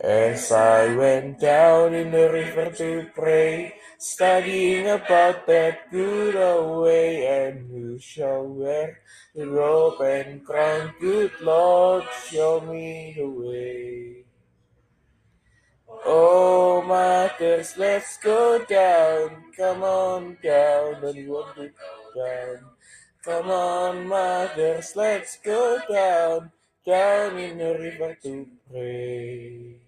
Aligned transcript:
As 0.00 0.52
I 0.52 0.94
went 0.94 1.40
down 1.40 1.92
in 1.92 2.12
the 2.12 2.30
river 2.30 2.70
to 2.70 3.10
pray, 3.16 3.74
studying 3.98 4.86
about 4.86 5.44
that 5.48 5.90
good 5.90 6.36
old 6.36 6.84
way, 6.84 7.26
and 7.26 7.68
who 7.68 7.98
shall 7.98 8.44
wear 8.44 9.00
the 9.34 9.48
robe 9.48 10.00
and 10.00 10.46
crown, 10.46 10.94
good 11.00 11.32
Lord, 11.40 12.04
show 12.30 12.60
me 12.60 13.14
the 13.18 13.26
way. 13.28 14.24
Oh, 16.06 16.80
mothers, 16.86 17.74
let's 17.76 18.18
go 18.18 18.64
down, 18.66 19.50
come 19.56 19.82
on 19.82 20.38
down, 20.44 21.02
don't 21.02 21.16
you 21.16 21.32
want 21.32 21.56
to 21.56 21.70
go 21.70 22.24
down? 22.24 22.64
Come 23.24 23.50
on, 23.50 24.06
mothers, 24.06 24.92
let's 24.94 25.38
go 25.38 25.80
down, 25.90 26.52
down 26.86 27.36
in 27.36 27.58
the 27.58 27.76
river 27.80 28.16
to 28.22 28.46
pray. 28.70 29.87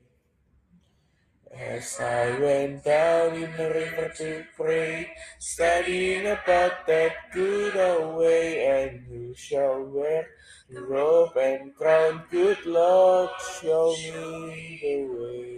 As 1.53 1.99
I 1.99 2.39
went 2.39 2.83
down 2.85 3.35
in 3.35 3.51
the 3.57 3.69
river 3.69 4.11
to 4.17 4.45
pray, 4.55 5.11
studying 5.39 6.25
about 6.27 6.87
that 6.87 7.13
good 7.33 7.75
old 7.75 8.15
way, 8.19 8.65
and 8.65 9.01
who 9.05 9.33
shall 9.35 9.83
wear 9.83 10.27
the 10.69 10.81
robe 10.81 11.35
and 11.35 11.75
crown, 11.75 12.23
good 12.31 12.65
Lord, 12.65 13.29
show 13.61 13.93
me 13.97 14.79
the 14.81 15.03
way. 15.05 15.50